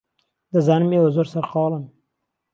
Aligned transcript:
دەزانم 0.53 0.91
ئێوە 0.95 1.09
زۆر 1.15 1.27
سەرقاڵن. 1.33 1.83